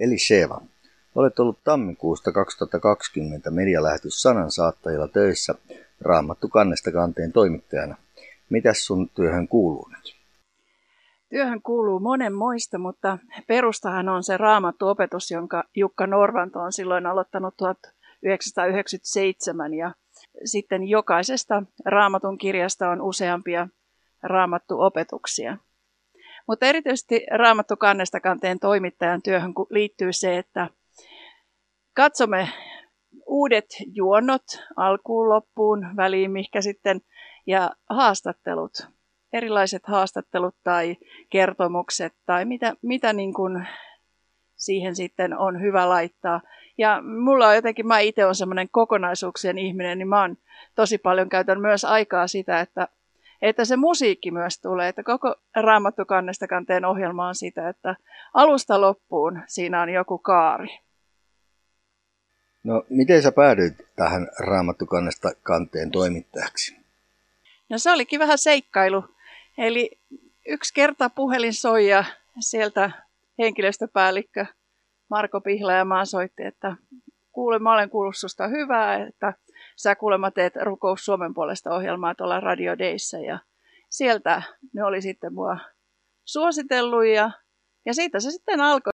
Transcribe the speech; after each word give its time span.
Eli 0.00 0.18
Sheva, 0.18 0.60
olet 1.14 1.38
ollut 1.38 1.64
tammikuusta 1.64 2.32
2020 2.32 3.50
medialähetys 3.50 4.22
sanansaattajilla 4.22 5.08
töissä 5.08 5.54
Raamattu 6.00 6.48
kannesta 6.48 6.92
kanteen 6.92 7.32
toimittajana. 7.32 7.96
Mitäs 8.50 8.86
sun 8.86 9.08
työhön 9.08 9.48
kuuluu 9.48 9.88
nyt? 9.88 10.16
Työhön 11.28 11.62
kuuluu 11.62 12.00
monenmoista, 12.00 12.78
mutta 12.78 13.18
perustahan 13.46 14.08
on 14.08 14.24
se 14.24 14.36
raamattuopetus, 14.36 15.30
jonka 15.30 15.64
Jukka 15.76 16.06
Norvanto 16.06 16.60
on 16.60 16.72
silloin 16.72 17.06
aloittanut 17.06 17.54
1997 17.56 19.74
ja 19.74 19.94
sitten 20.44 20.88
jokaisesta 20.88 21.62
raamatun 21.84 22.38
kirjasta 22.38 22.90
on 22.90 23.00
useampia 23.00 23.68
raamattuopetuksia. 24.22 25.56
Mutta 26.50 26.66
erityisesti 26.66 27.26
Raamattu 27.30 27.76
kannesta 27.76 28.20
kanteen 28.20 28.58
toimittajan 28.60 29.22
työhön 29.22 29.52
liittyy 29.70 30.12
se, 30.12 30.38
että 30.38 30.68
katsomme 31.94 32.48
uudet 33.26 33.66
juonnot 33.94 34.42
alkuun, 34.76 35.28
loppuun, 35.28 35.96
väliin, 35.96 36.30
mikä 36.30 36.60
sitten, 36.60 37.00
ja 37.46 37.70
haastattelut, 37.90 38.72
erilaiset 39.32 39.86
haastattelut 39.86 40.54
tai 40.64 40.96
kertomukset 41.30 42.12
tai 42.26 42.44
mitä, 42.44 42.74
mitä 42.82 43.12
niin 43.12 43.34
kuin 43.34 43.66
siihen 44.56 44.96
sitten 44.96 45.38
on 45.38 45.60
hyvä 45.60 45.88
laittaa. 45.88 46.40
Ja 46.78 47.02
mulla 47.02 47.48
on 47.48 47.54
jotenkin, 47.54 47.86
mä 47.86 47.98
itse 47.98 48.24
olen 48.24 48.34
semmoinen 48.34 48.68
kokonaisuuksien 48.70 49.58
ihminen, 49.58 49.98
niin 49.98 50.08
mä 50.08 50.20
oon 50.20 50.36
tosi 50.74 50.98
paljon 50.98 51.28
käytän 51.28 51.60
myös 51.60 51.84
aikaa 51.84 52.26
sitä, 52.26 52.60
että 52.60 52.88
että 53.42 53.64
se 53.64 53.76
musiikki 53.76 54.30
myös 54.30 54.60
tulee, 54.60 54.88
että 54.88 55.02
koko 55.02 55.34
Raamattu 55.56 56.04
kannesta 56.04 56.46
kanteen 56.46 56.84
ohjelma 56.84 57.28
on 57.28 57.34
sitä, 57.34 57.68
että 57.68 57.96
alusta 58.34 58.80
loppuun 58.80 59.42
siinä 59.46 59.82
on 59.82 59.88
joku 59.88 60.18
kaari. 60.18 60.68
No, 62.64 62.84
miten 62.88 63.22
sä 63.22 63.32
päädyit 63.32 63.74
tähän 63.96 64.28
Raamattu 64.38 64.86
kannesta 64.86 65.30
kanteen 65.42 65.90
toimittajaksi? 65.90 66.76
No 67.68 67.78
se 67.78 67.90
olikin 67.90 68.20
vähän 68.20 68.38
seikkailu. 68.38 69.04
Eli 69.58 69.98
yksi 70.46 70.74
kerta 70.74 71.10
puhelin 71.10 71.54
soi 71.54 71.88
ja 71.88 72.04
sieltä 72.40 72.90
henkilöstöpäällikkö 73.38 74.46
Marko 75.08 75.40
Pihlajamaa 75.40 76.04
soitti, 76.04 76.42
että 76.42 76.76
kuule, 77.32 77.58
mä 77.58 77.72
olen 77.72 77.90
kuullut 77.90 78.16
susta 78.16 78.48
hyvää, 78.48 79.06
että 79.06 79.32
sä 79.82 79.94
kuulemma 79.94 80.30
teet 80.30 80.56
rukous 80.56 81.04
Suomen 81.04 81.34
puolesta 81.34 81.74
ohjelmaa 81.74 82.14
tuolla 82.14 82.40
Radio 82.40 82.78
Dayssä 82.78 83.18
ja 83.18 83.38
sieltä 83.90 84.42
ne 84.74 84.84
oli 84.84 85.02
sitten 85.02 85.34
mua 85.34 85.58
suositellut 86.24 87.06
ja, 87.06 87.30
ja 87.86 87.94
siitä 87.94 88.20
se 88.20 88.30
sitten 88.30 88.60
alkoi. 88.60 88.90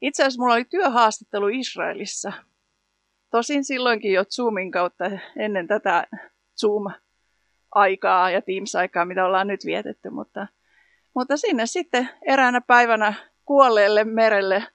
Itse 0.00 0.22
asiassa 0.22 0.42
mulla 0.42 0.54
oli 0.54 0.64
työhaastattelu 0.64 1.48
Israelissa. 1.48 2.32
Tosin 3.30 3.64
silloinkin 3.64 4.12
jo 4.12 4.24
Zoomin 4.24 4.70
kautta 4.70 5.04
ennen 5.36 5.66
tätä 5.66 6.06
Zoom-aikaa 6.60 8.30
ja 8.30 8.42
Teams-aikaa, 8.42 9.04
mitä 9.04 9.24
ollaan 9.24 9.46
nyt 9.46 9.64
vietetty, 9.66 10.10
mutta, 10.10 10.46
mutta 11.14 11.36
sinne 11.36 11.66
sitten 11.66 12.08
eräänä 12.22 12.60
päivänä 12.60 13.14
kuolleelle 13.44 14.04
merelle 14.04 14.66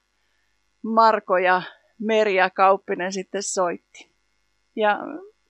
Marko 0.81 1.37
ja 1.37 1.61
Meri 1.99 2.35
ja 2.35 2.49
Kauppinen 2.49 3.13
sitten 3.13 3.43
soitti. 3.43 4.16
Ja 4.77 4.99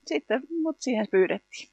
sitten 0.06 0.42
mut 0.62 0.76
siihen 0.80 1.06
pyydettiin. 1.10 1.68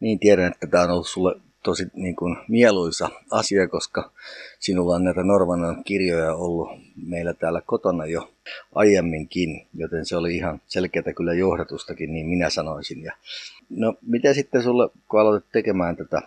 Niin, 0.00 0.18
tiedän, 0.18 0.52
että 0.52 0.66
tämä 0.66 0.84
on 0.84 0.90
ollut 0.90 1.08
sulle 1.08 1.40
tosi 1.62 1.86
niin 1.94 2.16
kuin, 2.16 2.36
mieluisa 2.48 3.08
asia, 3.30 3.68
koska 3.68 4.12
sinulla 4.58 4.94
on 4.94 5.04
näitä 5.04 5.22
Norvanon 5.22 5.84
kirjoja 5.84 6.34
ollut 6.34 6.68
meillä 7.06 7.34
täällä 7.34 7.62
kotona 7.66 8.06
jo 8.06 8.32
aiemminkin, 8.74 9.66
joten 9.74 10.06
se 10.06 10.16
oli 10.16 10.36
ihan 10.36 10.60
selkeätä 10.66 11.12
kyllä 11.12 11.34
johdatustakin, 11.34 12.12
niin 12.12 12.26
minä 12.26 12.50
sanoisin. 12.50 13.02
Ja, 13.02 13.12
no, 13.70 13.94
mitä 14.02 14.34
sitten 14.34 14.62
sulle, 14.62 14.88
kun 15.08 15.20
aloitit 15.20 15.50
tekemään 15.52 15.96
tätä 15.96 16.22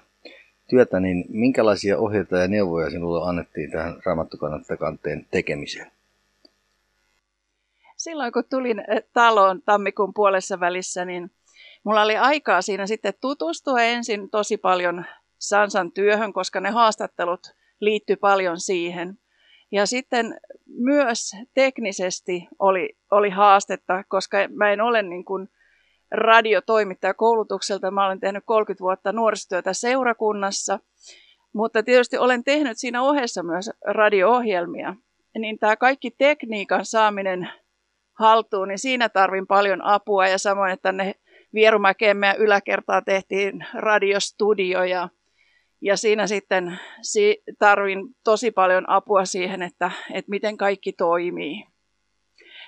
työtä, 0.70 1.00
niin 1.00 1.26
minkälaisia 1.30 1.98
ohjeita 1.98 2.38
ja 2.38 2.48
neuvoja 2.48 2.90
sinulle 2.90 3.30
annettiin 3.30 3.72
tähän 3.72 3.96
raamattukannattakanteen 4.06 5.26
tekemiseen? 5.32 5.92
Silloin 8.00 8.32
kun 8.32 8.44
tulin 8.50 8.80
eh, 8.80 9.04
taloon 9.14 9.62
tammikuun 9.62 10.14
puolessa 10.14 10.60
välissä, 10.60 11.06
niin 11.06 11.32
mulla 11.84 12.02
oli 12.02 12.18
aikaa 12.18 12.62
siinä 12.62 12.88
sitten 12.88 13.14
tutustua 13.22 13.82
ensin 13.82 14.30
tosi 14.30 14.58
paljon 14.58 15.06
Sansan 15.38 15.92
työhön, 15.92 16.34
koska 16.34 16.60
ne 16.60 16.70
haastattelut 16.70 17.56
liittyi 17.80 18.16
paljon 18.16 18.60
siihen. 18.60 19.18
Ja 19.72 19.86
sitten 19.86 20.40
myös 20.68 21.32
teknisesti 21.54 22.48
oli, 22.60 22.98
oli 23.12 23.30
haastetta, 23.30 24.04
koska 24.08 24.38
mä 24.56 24.72
en 24.72 24.82
ole 24.82 25.02
niin 25.02 25.26
kuin 25.26 25.50
radiotoimittaja 26.12 27.14
koulutukselta. 27.14 27.92
Mä 27.92 28.06
olen 28.06 28.20
tehnyt 28.20 28.44
30 28.46 28.82
vuotta 28.82 29.12
nuorisotyötä 29.12 29.74
seurakunnassa, 29.74 30.80
mutta 31.54 31.84
tietysti 31.84 32.18
olen 32.18 32.44
tehnyt 32.44 32.78
siinä 32.78 33.02
ohessa 33.02 33.44
myös 33.44 33.70
radio-ohjelmia. 33.86 34.96
Niin 35.38 35.60
tämä 35.60 35.78
kaikki 35.78 36.12
tekniikan 36.12 36.86
saaminen 36.86 37.50
haltuun, 38.20 38.68
niin 38.68 38.80
siinä 38.80 39.10
tarvin 39.10 39.48
paljon 39.48 39.86
apua 39.86 40.28
ja 40.28 40.38
samoin, 40.38 40.72
että 40.72 40.84
tänne 40.84 41.16
Vierumäkeen 41.54 42.18
meidän 42.18 42.38
yläkertaa 42.38 43.02
tehtiin 43.02 43.66
radiostudio 43.74 44.84
ja, 44.84 45.10
ja 45.82 45.98
siinä 45.98 46.28
sitten 46.28 46.80
tarvin 47.60 48.00
tosi 48.24 48.52
paljon 48.52 48.90
apua 48.90 49.26
siihen, 49.26 49.62
että, 49.62 49.92
että 50.14 50.30
miten 50.30 50.58
kaikki 50.58 50.94
toimii. 50.94 51.66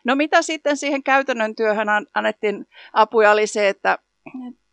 No 0.04 0.16
mitä 0.16 0.42
sitten 0.42 0.78
siihen 0.78 1.04
käytännön 1.04 1.56
työhön 1.56 1.88
annettiin 2.14 2.66
apuja 2.94 3.32
oli 3.32 3.48
se, 3.48 3.70
että 3.70 3.98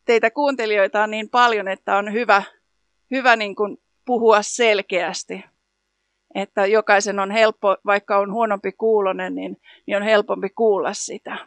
teitä 0.04 0.30
kuuntelijoita 0.30 1.02
on 1.02 1.10
niin 1.10 1.30
paljon, 1.30 1.68
että 1.68 1.96
on 1.96 2.12
hyvä, 2.12 2.42
hyvä 3.10 3.36
niin 3.36 3.54
kuin 3.54 3.76
puhua 4.04 4.42
selkeästi 4.42 5.44
että 6.34 6.66
jokaisen 6.66 7.18
on 7.20 7.30
helppo, 7.30 7.76
vaikka 7.86 8.18
on 8.18 8.32
huonompi 8.32 8.72
kuulonen, 8.72 9.34
niin, 9.34 9.56
niin 9.86 9.96
on 9.96 10.02
helpompi 10.02 10.50
kuulla 10.50 10.92
sitä. 10.92 11.38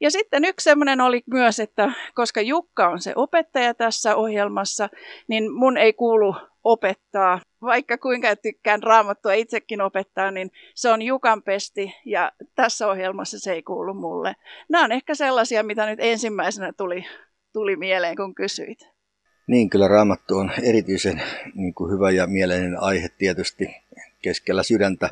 Ja 0.00 0.10
sitten 0.10 0.44
yksi 0.44 0.64
semmoinen 0.64 1.00
oli 1.00 1.22
myös, 1.26 1.60
että 1.60 1.92
koska 2.14 2.40
Jukka 2.40 2.88
on 2.88 3.00
se 3.00 3.12
opettaja 3.16 3.74
tässä 3.74 4.16
ohjelmassa, 4.16 4.88
niin 5.28 5.52
mun 5.52 5.76
ei 5.76 5.92
kuulu 5.92 6.34
opettaa. 6.64 7.40
Vaikka 7.62 7.98
kuinka 7.98 8.36
tykkään 8.36 8.82
raamattua 8.82 9.32
itsekin 9.32 9.80
opettaa, 9.80 10.30
niin 10.30 10.50
se 10.74 10.90
on 10.90 11.02
Jukan 11.02 11.42
pesti 11.42 11.94
ja 12.04 12.32
tässä 12.54 12.88
ohjelmassa 12.88 13.38
se 13.38 13.52
ei 13.52 13.62
kuulu 13.62 13.94
mulle. 13.94 14.36
Nämä 14.68 14.84
on 14.84 14.92
ehkä 14.92 15.14
sellaisia, 15.14 15.62
mitä 15.62 15.86
nyt 15.86 15.98
ensimmäisenä 16.02 16.72
tuli, 16.76 17.06
tuli 17.52 17.76
mieleen, 17.76 18.16
kun 18.16 18.34
kysyit. 18.34 18.93
Niin, 19.46 19.70
kyllä 19.70 19.88
Raamattu 19.88 20.38
on 20.38 20.50
erityisen 20.62 21.22
niin 21.54 21.74
kuin 21.74 21.92
hyvä 21.92 22.10
ja 22.10 22.26
mieleinen 22.26 22.82
aihe 22.82 23.08
tietysti 23.08 23.76
keskellä 24.22 24.62
sydäntä, 24.62 25.10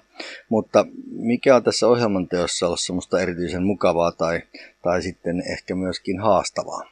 mutta 0.49 0.87
mikä 1.11 1.57
on 1.57 1.63
tässä 1.63 1.89
ohjelmanteossa 1.89 2.67
ollut 2.67 2.81
semmoista 2.81 3.21
erityisen 3.21 3.63
mukavaa 3.63 4.13
tai, 4.13 4.43
tai 4.83 5.03
sitten 5.03 5.43
ehkä 5.53 5.75
myöskin 5.75 6.21
haastavaa? 6.21 6.91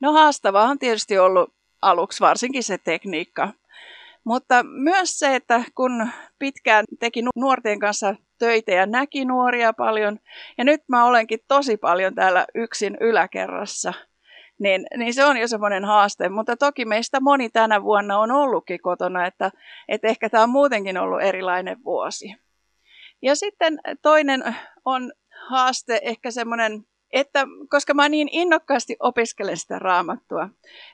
No 0.00 0.12
haastavaa 0.12 0.64
on 0.64 0.78
tietysti 0.78 1.18
ollut 1.18 1.52
aluksi 1.82 2.20
varsinkin 2.20 2.62
se 2.62 2.78
tekniikka, 2.78 3.52
mutta 4.24 4.62
myös 4.62 5.18
se, 5.18 5.34
että 5.34 5.64
kun 5.74 6.08
pitkään 6.38 6.84
teki 7.00 7.22
nuorten 7.36 7.78
kanssa 7.78 8.14
töitä 8.38 8.72
ja 8.72 8.86
näki 8.86 9.24
nuoria 9.24 9.72
paljon, 9.72 10.18
ja 10.58 10.64
nyt 10.64 10.82
mä 10.88 11.06
olenkin 11.06 11.40
tosi 11.48 11.76
paljon 11.76 12.14
täällä 12.14 12.46
yksin 12.54 12.96
yläkerrassa– 13.00 13.92
niin, 14.58 14.86
niin 14.96 15.14
se 15.14 15.24
on 15.24 15.36
jo 15.36 15.48
semmoinen 15.48 15.84
haaste. 15.84 16.28
Mutta 16.28 16.56
toki 16.56 16.84
meistä 16.84 17.20
moni 17.20 17.48
tänä 17.50 17.82
vuonna 17.82 18.18
on 18.18 18.30
ollutkin 18.30 18.80
kotona, 18.82 19.26
että, 19.26 19.50
että 19.88 20.08
ehkä 20.08 20.28
tämä 20.28 20.42
on 20.42 20.50
muutenkin 20.50 20.98
ollut 20.98 21.22
erilainen 21.22 21.84
vuosi. 21.84 22.34
Ja 23.22 23.34
sitten 23.34 23.78
toinen 24.02 24.56
on 24.84 25.12
haaste 25.48 26.00
ehkä 26.02 26.30
semmoinen, 26.30 26.84
että 27.12 27.46
koska 27.70 27.94
mä 27.94 28.08
niin 28.08 28.28
innokkaasti 28.32 28.96
opiskelen 29.00 29.56
sitä 29.56 29.78
raamattua, 29.78 30.48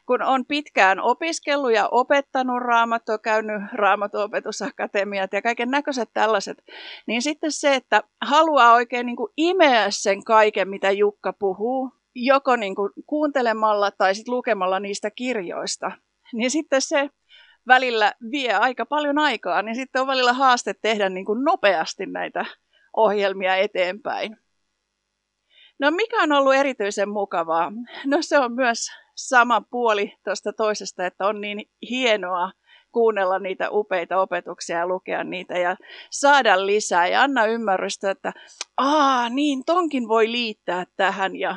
kun 0.07 0.23
on 0.23 0.47
pitkään 0.47 1.01
opiskellut 1.01 1.73
ja 1.73 1.89
opettanut 1.89 2.63
raamattua, 2.63 3.19
käynyt 3.19 3.63
raamatuopetusakatemiat 3.73 5.33
ja 5.33 5.43
kaiken 5.43 5.71
näköiset 5.71 6.11
tällaiset, 6.15 6.63
niin 7.07 7.23
sitten 7.23 7.53
se, 7.53 7.75
että 7.75 8.03
haluaa 8.23 8.73
oikein 8.73 9.07
niin 9.07 9.17
kuin 9.17 9.33
imeä 9.37 9.87
sen 9.91 10.25
kaiken, 10.25 10.69
mitä 10.69 10.91
Jukka 10.91 11.33
puhuu, 11.33 11.93
joko 12.15 12.57
niin 12.57 12.75
kuin 12.75 12.93
kuuntelemalla 13.07 13.91
tai 13.91 14.15
sit 14.15 14.29
lukemalla 14.29 14.81
niistä 14.81 15.11
kirjoista, 15.11 15.93
niin 16.33 16.51
sitten 16.51 16.83
se 16.83 17.11
välillä 17.67 18.13
vie 18.31 18.55
aika 18.55 18.87
paljon 18.87 19.19
aikaa, 19.19 19.63
niin 19.63 19.75
sitten 19.75 20.01
on 20.01 20.07
välillä 20.07 20.33
haaste 20.33 20.75
tehdä 20.83 21.09
niin 21.09 21.27
kuin 21.27 21.45
nopeasti 21.45 22.07
näitä 22.07 22.45
ohjelmia 22.97 23.57
eteenpäin. 23.57 24.37
No 25.79 25.91
mikä 25.91 26.23
on 26.23 26.33
ollut 26.33 26.55
erityisen 26.55 27.09
mukavaa? 27.09 27.73
No 28.07 28.19
se 28.21 28.39
on 28.39 28.53
myös 28.53 28.79
sama 29.15 29.61
puoli 29.71 30.13
tuosta 30.25 30.53
toisesta, 30.53 31.07
että 31.07 31.27
on 31.27 31.41
niin 31.41 31.71
hienoa, 31.91 32.51
kuunnella 32.93 33.39
niitä 33.39 33.71
upeita 33.71 34.21
opetuksia 34.21 34.79
ja 34.79 34.87
lukea 34.87 35.25
niitä 35.25 35.59
ja 35.59 35.77
saada 36.11 36.67
lisää 36.67 37.07
ja 37.07 37.23
anna 37.23 37.47
ymmärrystä, 37.47 38.11
että 38.11 38.33
aa 38.77 39.29
niin, 39.29 39.65
tonkin 39.65 40.09
voi 40.09 40.33
liittää 40.33 40.85
tähän 40.97 41.37
ja, 41.37 41.57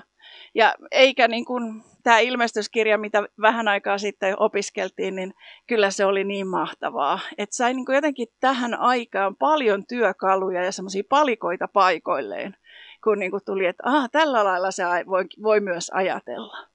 ja 0.57 0.75
eikä 0.91 1.27
niin 1.27 1.45
kuin 1.45 1.83
tämä 2.03 2.19
ilmestyskirja, 2.19 2.97
mitä 2.97 3.23
vähän 3.41 3.67
aikaa 3.67 3.97
sitten 3.97 4.35
opiskeltiin, 4.39 5.15
niin 5.15 5.33
kyllä 5.67 5.91
se 5.91 6.05
oli 6.05 6.23
niin 6.23 6.47
mahtavaa. 6.47 7.19
Että 7.37 7.55
sai 7.55 7.73
niin 7.73 7.85
kuin 7.85 7.95
jotenkin 7.95 8.27
tähän 8.39 8.73
aikaan 8.73 9.35
paljon 9.35 9.85
työkaluja 9.87 10.63
ja 10.63 10.71
semmoisia 10.71 11.03
palikoita 11.09 11.67
paikoilleen, 11.67 12.55
kun 13.03 13.19
niin 13.19 13.31
kuin 13.31 13.45
tuli, 13.45 13.65
että 13.65 13.83
ah, 13.85 14.09
tällä 14.11 14.43
lailla 14.43 14.71
se 14.71 14.83
voi, 14.83 15.25
voi 15.43 15.59
myös 15.59 15.91
ajatella. 15.93 16.67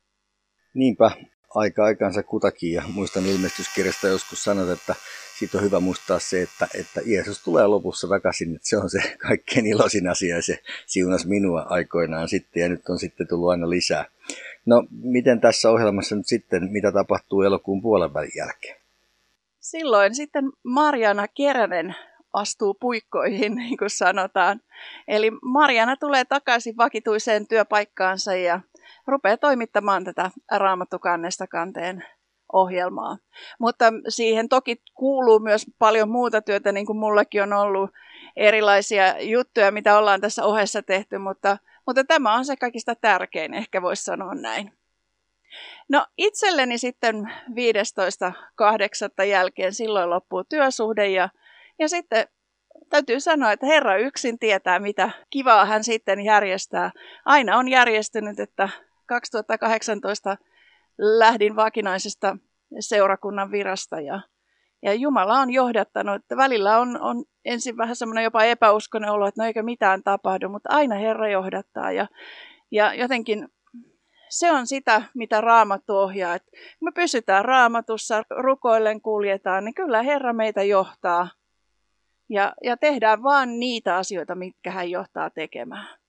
Niinpä, 0.75 1.11
aika 1.55 1.85
aikansa 1.85 2.23
kutakin 2.23 2.73
ja 2.73 2.83
muistan 2.95 3.27
ilmestyskirjasta 3.27 4.09
joskus 4.09 4.45
sanot, 4.45 4.69
että 4.69 4.95
siitä 5.43 5.59
on 5.59 5.65
hyvä 5.65 5.81
muistaa 5.81 6.19
se, 6.19 6.43
että, 6.43 6.69
että 6.75 7.01
Jeesus 7.07 7.45
tulee 7.45 7.67
lopussa 7.67 8.09
takaisin, 8.09 8.57
että 8.57 8.69
se 8.69 8.77
on 8.77 8.91
se 8.91 8.99
kaikkein 9.29 9.67
iloisin 9.67 10.09
asia 10.09 10.37
ja 10.37 10.43
se 10.43 10.59
siunasi 10.87 11.29
minua 11.29 11.67
aikoinaan 11.69 12.29
sitten 12.29 12.61
ja 12.61 12.69
nyt 12.69 12.89
on 12.89 12.99
sitten 12.99 13.29
tullut 13.29 13.51
aina 13.51 13.71
lisää. 13.71 14.05
No, 14.67 14.85
miten 14.91 15.41
tässä 15.41 15.71
ohjelmassa 15.71 16.17
nyt 16.17 16.27
sitten, 16.27 16.73
mitä 16.73 16.93
tapahtuu 16.93 17.43
elokuun 17.43 17.83
puolen 17.83 18.15
välin 18.15 18.31
jälkeen? 18.37 18.77
Silloin 19.61 20.15
sitten 20.15 20.45
Marjana 20.65 21.29
Keränen 21.29 21.95
astuu 22.33 22.75
puikkoihin, 22.75 23.55
niin 23.63 23.79
kuin 23.79 23.91
sanotaan. 23.91 24.61
Eli 25.09 25.31
Marjana 25.43 25.97
tulee 25.97 26.25
takaisin 26.25 26.77
vakituiseen 26.77 27.49
työpaikkaansa 27.49 28.35
ja 28.35 28.61
rupeaa 29.07 29.37
toimittamaan 29.37 30.05
tätä 30.05 30.31
raamattukannesta 30.51 31.47
kanteen 31.47 32.05
ohjelmaa. 32.53 33.19
Mutta 33.59 33.85
siihen 34.09 34.49
toki 34.49 34.83
kuuluu 34.95 35.39
myös 35.39 35.67
paljon 35.79 36.11
muuta 36.11 36.43
työtä, 36.43 36.73
niin 36.73 36.87
kuin 36.87 36.99
mullakin 36.99 37.43
on 37.43 37.53
ollut 37.53 37.91
erilaisia 38.37 39.23
juttuja, 39.23 39.71
mitä 39.71 39.99
ollaan 39.99 40.21
tässä 40.21 40.45
ohessa 40.45 40.83
tehty, 40.83 41.19
mutta, 41.19 41.59
mutta 41.87 42.05
tämä 42.05 42.35
on 42.35 42.45
se 42.45 42.57
kaikista 42.57 42.95
tärkein, 42.95 43.55
ehkä 43.55 43.83
voisi 43.83 44.05
sanoa 44.05 44.35
näin. 44.35 44.73
No 45.89 46.07
itselleni 46.19 46.79
sitten 46.79 47.33
15.8. 49.21 49.25
jälkeen 49.25 49.75
silloin 49.75 50.11
loppuu 50.11 50.45
työsuhde 50.45 51.09
ja, 51.09 51.29
ja 51.79 51.89
sitten 51.89 52.27
täytyy 52.91 53.21
sanoa, 53.21 53.53
että 53.53 53.67
Herra 53.67 53.97
yksin 53.97 54.39
tietää, 54.39 54.79
mitä 54.79 55.11
kivaa 55.31 55.65
hän 55.65 55.85
sitten 55.85 56.21
järjestää. 56.21 56.91
Aina 57.25 57.57
on 57.57 57.69
järjestynyt, 57.69 58.41
että 58.41 58.69
2018 59.07 60.37
lähdin 60.99 61.57
vakinaisesta 61.57 62.37
seurakunnan 62.81 63.51
virasta 63.51 64.01
ja, 64.01 64.21
ja 64.83 64.95
Jumala 64.95 65.39
on 65.39 65.53
johdattanut, 65.53 66.15
että 66.15 66.37
välillä 66.37 66.79
on, 66.79 67.01
on 67.01 67.25
ensin 67.45 67.77
vähän 67.77 67.97
semmoinen 67.97 68.25
jopa 68.25 68.45
epäuskonen 68.45 69.11
olo, 69.11 69.27
että 69.27 69.43
no 69.43 69.47
eikä 69.47 69.63
mitään 69.63 70.03
tapahdu, 70.03 70.49
mutta 70.49 70.69
aina 70.73 70.95
Herra 70.95 71.29
johdattaa 71.29 71.93
ja, 71.93 72.07
ja 72.71 72.95
jotenkin 72.95 73.49
se 74.33 74.53
on 74.53 74.67
sitä, 74.67 75.03
mitä 75.15 75.41
raamattu 75.41 75.97
ohjaa. 75.97 76.35
Että 76.35 76.51
me 76.81 76.93
pysytään 76.95 77.45
raamatussa, 77.45 78.23
rukoillen 78.31 79.01
kuljetaan, 79.01 79.65
niin 79.65 79.75
kyllä 79.75 80.03
Herra 80.03 80.33
meitä 80.33 80.63
johtaa. 80.63 81.29
Ja, 82.29 82.53
ja 82.65 82.77
tehdään 82.77 83.23
vaan 83.23 83.61
niitä 83.61 83.97
asioita, 83.97 84.35
mitkä 84.35 84.71
hän 84.71 84.91
johtaa 84.91 85.31
tekemään. 85.31 86.02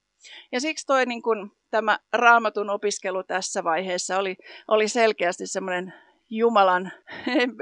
Ja 0.52 0.60
siksi 0.60 0.86
toi 0.86 1.06
niin 1.06 1.22
kun, 1.22 1.52
tämä 1.70 1.98
raamatun 2.12 2.70
opiskelu 2.70 3.22
tässä 3.22 3.64
vaiheessa 3.64 4.18
oli, 4.18 4.36
oli 4.68 4.88
selkeästi 4.88 5.46
semmoinen 5.46 5.94
Jumalan, 6.30 6.92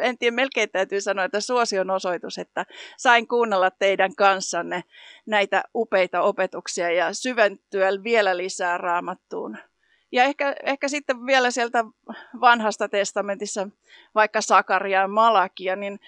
en 0.00 0.19
tiedä, 0.19 0.35
melkein 0.35 0.70
täytyy 0.70 1.00
sanoa, 1.00 1.25
että 1.25 1.41
suosion 1.41 1.91
osoitus, 1.91 2.38
että 2.38 2.67
sain 2.97 3.29
kuunnella 3.29 3.70
teidän 3.70 4.14
kanssanne 4.14 4.85
näitä 5.26 5.62
upeita 5.75 6.20
opetuksia 6.23 6.91
ja 6.91 7.14
syventyä 7.14 7.88
vielä 8.05 8.37
lisää 8.37 8.79
raamattuun. 8.79 9.59
Ja 10.12 10.25
ehkä, 10.25 10.55
ehkä 10.67 10.88
sitten 10.88 11.26
vielä 11.26 11.50
sieltä 11.50 11.85
vanhasta 12.41 12.88
testamentissa, 12.88 13.69
vaikka 14.14 14.41
Sakaria 14.41 15.00
ja 15.00 15.09
Malakia, 15.09 15.76
niin 15.76 16.00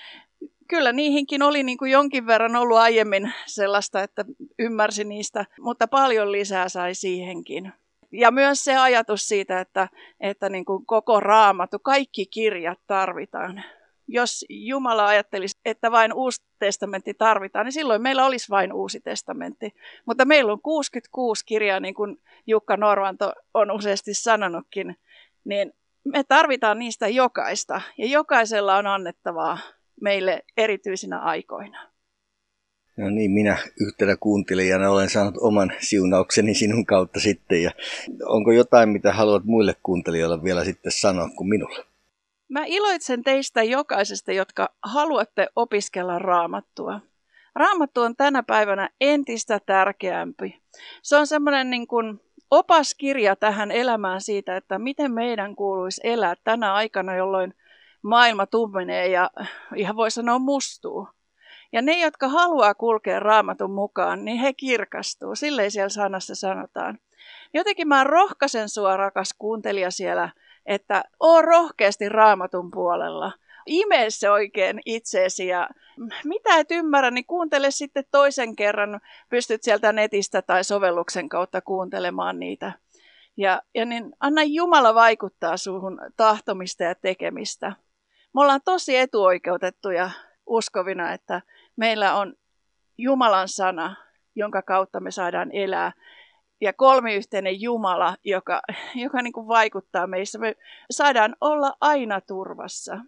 kyllä 0.68 0.92
niihinkin 0.92 1.42
oli 1.42 1.62
niin 1.62 1.78
kuin 1.78 1.90
jonkin 1.90 2.26
verran 2.26 2.56
ollut 2.56 2.76
aiemmin 2.76 3.32
sellaista, 3.46 4.02
että 4.02 4.24
ymmärsi 4.58 5.04
niistä, 5.04 5.46
mutta 5.60 5.88
paljon 5.88 6.32
lisää 6.32 6.68
sai 6.68 6.94
siihenkin. 6.94 7.72
Ja 8.12 8.30
myös 8.30 8.64
se 8.64 8.76
ajatus 8.76 9.28
siitä, 9.28 9.60
että, 9.60 9.88
että 10.20 10.48
niin 10.48 10.64
kuin 10.64 10.86
koko 10.86 11.20
raamattu, 11.20 11.78
kaikki 11.78 12.26
kirjat 12.26 12.78
tarvitaan. 12.86 13.64
Jos 14.08 14.44
Jumala 14.48 15.06
ajattelisi, 15.06 15.58
että 15.64 15.90
vain 15.90 16.12
uusi 16.12 16.42
testamentti 16.58 17.14
tarvitaan, 17.14 17.66
niin 17.66 17.72
silloin 17.72 18.02
meillä 18.02 18.26
olisi 18.26 18.50
vain 18.50 18.72
uusi 18.72 19.00
testamentti. 19.00 19.74
Mutta 20.06 20.24
meillä 20.24 20.52
on 20.52 20.62
66 20.62 21.46
kirjaa, 21.46 21.80
niin 21.80 21.94
kuin 21.94 22.16
Jukka 22.46 22.76
Norvanto 22.76 23.32
on 23.54 23.70
useasti 23.70 24.14
sanonutkin, 24.14 24.96
niin 25.44 25.72
me 26.04 26.24
tarvitaan 26.24 26.78
niistä 26.78 27.08
jokaista. 27.08 27.80
Ja 27.98 28.06
jokaisella 28.06 28.76
on 28.76 28.86
annettavaa 28.86 29.58
meille 30.00 30.42
erityisinä 30.56 31.18
aikoina. 31.18 31.94
No 32.96 33.10
niin, 33.10 33.30
minä 33.30 33.56
yhtenä 33.80 34.16
kuuntelijana 34.16 34.90
olen 34.90 35.10
saanut 35.10 35.34
oman 35.40 35.72
siunaukseni 35.80 36.54
sinun 36.54 36.86
kautta 36.86 37.20
sitten. 37.20 37.62
Ja 37.62 37.70
onko 38.26 38.52
jotain, 38.52 38.88
mitä 38.88 39.12
haluat 39.12 39.44
muille 39.44 39.74
kuuntelijoille 39.82 40.42
vielä 40.42 40.64
sitten 40.64 40.92
sanoa 40.92 41.28
kuin 41.36 41.48
minulle? 41.48 41.84
Mä 42.48 42.64
iloitsen 42.66 43.22
teistä 43.22 43.62
jokaisesta, 43.62 44.32
jotka 44.32 44.68
haluatte 44.82 45.48
opiskella 45.56 46.18
raamattua. 46.18 47.00
Raamattu 47.54 48.00
on 48.00 48.16
tänä 48.16 48.42
päivänä 48.42 48.90
entistä 49.00 49.60
tärkeämpi. 49.66 50.60
Se 51.02 51.16
on 51.16 51.26
semmoinen 51.26 51.70
niin 51.70 51.86
kuin 51.86 52.20
opaskirja 52.50 53.36
tähän 53.36 53.70
elämään 53.70 54.20
siitä, 54.20 54.56
että 54.56 54.78
miten 54.78 55.12
meidän 55.12 55.56
kuuluisi 55.56 56.00
elää 56.04 56.34
tänä 56.44 56.74
aikana, 56.74 57.16
jolloin 57.16 57.54
maailma 58.04 58.46
tummenee 58.46 59.08
ja 59.08 59.30
ihan 59.76 59.96
voi 59.96 60.10
sanoa 60.10 60.38
mustuu. 60.38 61.08
Ja 61.72 61.82
ne, 61.82 62.00
jotka 62.00 62.28
haluaa 62.28 62.74
kulkea 62.74 63.20
raamatun 63.20 63.70
mukaan, 63.70 64.24
niin 64.24 64.38
he 64.38 64.52
kirkastuu. 64.52 65.34
Silleen 65.34 65.70
siellä 65.70 65.88
sanassa 65.88 66.34
sanotaan. 66.34 66.98
Jotenkin 67.54 67.88
mä 67.88 68.04
rohkaisen 68.04 68.68
sua, 68.68 68.96
rakas 68.96 69.34
kuuntelija 69.38 69.90
siellä, 69.90 70.28
että 70.66 71.04
oo 71.20 71.42
rohkeasti 71.42 72.08
raamatun 72.08 72.70
puolella. 72.70 73.32
Imee 73.66 74.10
se 74.10 74.30
oikein 74.30 74.80
itseesi 74.86 75.46
ja 75.46 75.68
mitä 76.24 76.58
et 76.58 76.70
ymmärrä, 76.70 77.10
niin 77.10 77.26
kuuntele 77.26 77.70
sitten 77.70 78.04
toisen 78.10 78.56
kerran. 78.56 79.00
Pystyt 79.28 79.62
sieltä 79.62 79.92
netistä 79.92 80.42
tai 80.42 80.64
sovelluksen 80.64 81.28
kautta 81.28 81.60
kuuntelemaan 81.60 82.38
niitä. 82.38 82.72
Ja, 83.36 83.62
ja 83.74 83.84
niin 83.84 84.12
anna 84.20 84.42
Jumala 84.42 84.94
vaikuttaa 84.94 85.56
suhun 85.56 86.00
tahtomista 86.16 86.84
ja 86.84 86.94
tekemistä. 86.94 87.72
Me 88.34 88.40
ollaan 88.40 88.60
tosi 88.64 88.96
etuoikeutettuja 88.96 90.10
uskovina, 90.46 91.12
että 91.12 91.42
meillä 91.76 92.14
on 92.14 92.34
Jumalan 92.98 93.48
sana, 93.48 93.96
jonka 94.34 94.62
kautta 94.62 95.00
me 95.00 95.10
saadaan 95.10 95.50
elää. 95.52 95.92
Ja 96.60 96.72
kolmiyhteinen 96.72 97.60
Jumala, 97.60 98.16
joka, 98.24 98.62
joka 98.94 99.22
niin 99.22 99.32
kuin 99.32 99.48
vaikuttaa 99.48 100.06
meissä. 100.06 100.38
Me 100.38 100.54
saadaan 100.90 101.36
olla 101.40 101.76
aina 101.80 102.20
turvassa. 102.20 102.98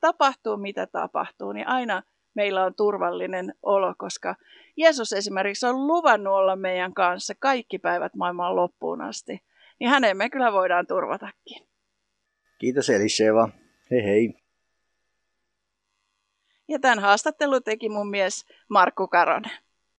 Tapahtuu 0.00 0.56
mitä 0.56 0.86
tapahtuu, 0.86 1.52
niin 1.52 1.68
aina 1.68 2.02
meillä 2.34 2.64
on 2.64 2.74
turvallinen 2.74 3.54
olo, 3.62 3.94
koska 3.98 4.34
Jeesus 4.76 5.12
esimerkiksi 5.12 5.66
on 5.66 5.86
luvannut 5.86 6.34
olla 6.34 6.56
meidän 6.56 6.94
kanssa 6.94 7.34
kaikki 7.38 7.78
päivät 7.78 8.14
maailman 8.14 8.56
loppuun 8.56 9.00
asti. 9.00 9.42
Niin 9.80 9.90
häneen 9.90 10.16
me 10.16 10.30
kyllä 10.30 10.52
voidaan 10.52 10.86
turvatakin. 10.86 11.66
Kiitos 12.58 12.90
Eliseva. 12.90 13.48
Hei 13.90 14.04
hei. 14.04 14.47
Ja 16.68 16.78
tämän 16.78 16.98
haastattelun 16.98 17.62
teki 17.62 17.88
mun 17.88 18.10
mies 18.10 18.46
Markku 18.68 19.08
Karonen. 19.08 19.67